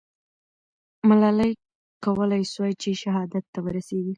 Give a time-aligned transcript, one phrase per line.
[1.09, 1.51] ملالۍ
[2.05, 4.09] کولای سوای چې شهادت ته ورسېږي.